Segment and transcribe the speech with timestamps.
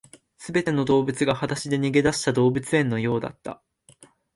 [0.39, 3.61] 全ての動物が裸足で逃げ出した動物園のようだった